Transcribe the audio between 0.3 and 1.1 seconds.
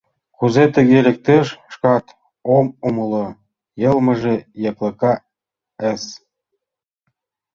Кузе тыге